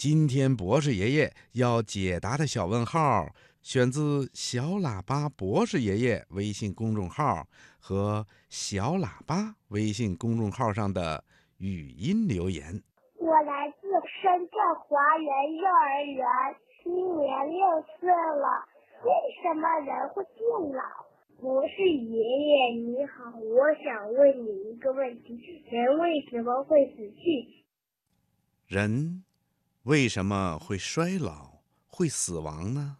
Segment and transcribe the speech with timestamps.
[0.00, 3.28] 今天博士爷爷要解答的小问号，
[3.60, 7.46] 选自小喇叭博士爷爷微信公众号
[7.78, 11.22] 和小喇叭微信公众号上的
[11.58, 12.82] 语音留言。
[13.18, 13.88] 我来自
[14.22, 14.56] 深圳
[14.88, 16.26] 华园幼儿园，
[16.82, 17.60] 今年六
[18.00, 18.64] 岁了。
[19.04, 19.12] 为
[19.42, 20.82] 什么人会变老？
[21.42, 25.38] 博士爷爷你好，我想问你一个问题：
[25.70, 27.66] 人为什么会死去？
[28.66, 29.22] 人
[29.84, 31.52] 为什么会衰老、
[31.86, 32.96] 会死亡呢？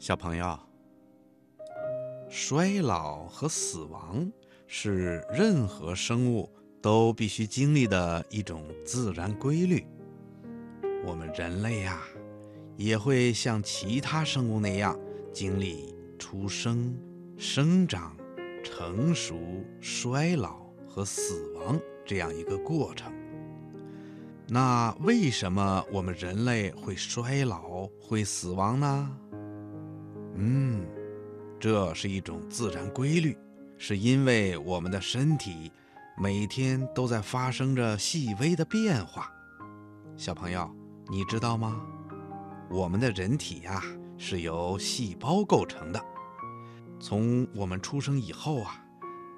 [0.00, 0.58] 小朋友，
[2.28, 4.28] 衰老和死亡
[4.66, 6.50] 是任何生物
[6.82, 9.86] 都必须经历的一种自然规律。
[11.04, 12.02] 我们人类呀，
[12.76, 14.98] 也会像其他生物那样
[15.32, 16.92] 经历出生、
[17.38, 18.16] 生长、
[18.64, 20.56] 成熟、衰老
[20.88, 23.12] 和死亡这样一个过程。
[24.48, 29.18] 那为什么我们人类会衰老、会死亡呢？
[30.36, 30.86] 嗯，
[31.60, 33.36] 这是一种自然规律，
[33.76, 35.70] 是因为我们的身体
[36.16, 39.30] 每天都在发生着细微的变化。
[40.16, 40.74] 小朋友，
[41.10, 41.84] 你知道吗？
[42.70, 43.82] 我们的人体呀
[44.16, 46.02] 是由细胞构成的。
[46.98, 48.84] 从我们出生以后啊，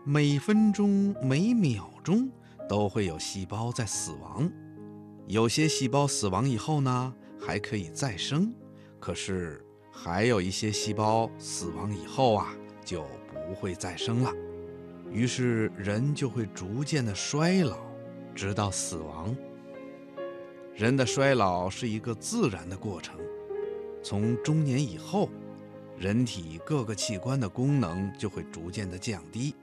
[0.04, 2.28] 每分钟、每秒钟
[2.68, 4.50] 都会有细胞在死亡。
[5.26, 8.52] 有些细胞死亡以后呢，还可以再生，
[8.98, 9.64] 可是。
[10.00, 12.54] 还有一些细胞死亡以后啊，
[12.84, 13.04] 就
[13.48, 14.32] 不会再生了，
[15.10, 17.76] 于是人就会逐渐的衰老，
[18.32, 19.34] 直到死亡。
[20.72, 23.18] 人的衰老是一个自然的过程，
[24.00, 25.28] 从中年以后，
[25.98, 29.54] 人体各个器官的功能就会逐渐的降低，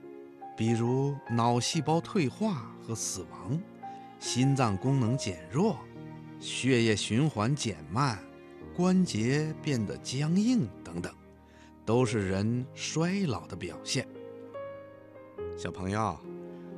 [0.56, 3.58] 比如脑细胞退化和死亡，
[4.20, 5.78] 心脏功能减弱，
[6.38, 8.18] 血液循环减慢。
[8.74, 11.10] 关节变得僵硬等等，
[11.86, 14.06] 都是人衰老的表现。
[15.56, 16.18] 小朋友，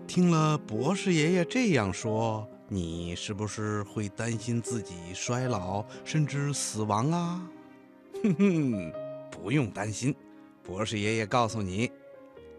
[0.06, 7.50] 听了博士爷爷这样说，你是不是会担心自己衰老甚至死亡啊？
[8.22, 8.92] 哼哼，
[9.42, 10.14] 不用担心，
[10.62, 11.90] 博士爷爷告诉你，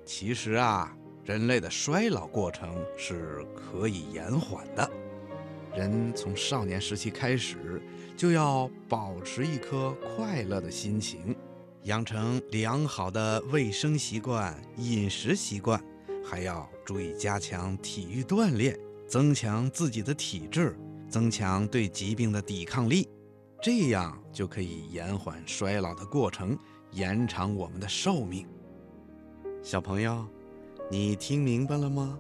[0.06, 4.90] 其实啊，人类的衰老过程是可以延缓的。
[5.76, 7.82] 人从少年时期开始，
[8.18, 11.36] 就要保持一颗快乐的心情，
[11.84, 15.80] 养成良好的卫生习惯、饮食习惯，
[16.26, 20.76] 还要注意加强体育锻炼，增强自己的体质，
[21.08, 23.08] 增强对疾病的抵抗力，
[23.62, 26.58] 这样就可以延缓衰老的过程，
[26.92, 28.48] 延长我们的寿命。
[29.62, 30.26] 小朋友，
[30.90, 32.18] 你听明白了吗？